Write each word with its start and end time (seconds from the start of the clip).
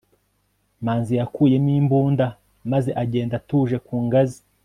manzi 0.85 1.13
yakuyemo 1.19 1.71
imbunda 1.79 2.25
maze 2.71 2.89
agenda 3.03 3.33
atuje 3.39 3.77
ku 3.85 3.95
ngazi 4.05 4.39